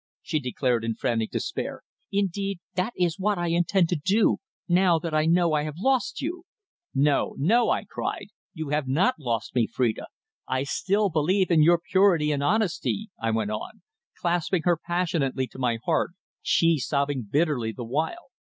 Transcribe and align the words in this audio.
she 0.23 0.39
declared, 0.39 0.83
in 0.83 0.95
frantic 0.95 1.29
despair. 1.29 1.83
"Indeed, 2.11 2.57
that 2.73 2.91
is 2.97 3.19
what 3.19 3.37
I 3.37 3.49
intend 3.49 3.87
to 3.89 3.95
do 4.03 4.37
now 4.67 4.97
that 4.97 5.13
I 5.13 5.27
know 5.27 5.53
I 5.53 5.61
have 5.61 5.75
lost 5.77 6.23
you!" 6.23 6.41
"No, 6.95 7.35
no," 7.37 7.69
I 7.69 7.83
cried. 7.85 8.29
"You 8.51 8.69
have 8.69 8.87
not 8.87 9.19
lost 9.19 9.53
me, 9.53 9.67
Phrida. 9.67 10.07
I 10.47 10.63
still 10.63 11.11
believe 11.11 11.51
in 11.51 11.61
your 11.61 11.77
purity 11.91 12.31
and 12.31 12.41
honesty," 12.41 13.11
I 13.21 13.29
went 13.29 13.51
on, 13.51 13.83
clasping 14.19 14.63
her 14.63 14.75
passionately 14.87 15.45
to 15.45 15.59
my 15.59 15.77
heart, 15.85 16.13
she 16.41 16.79
sobbing 16.79 17.27
bitterly 17.31 17.71
the 17.71 17.85
while. 17.85 18.31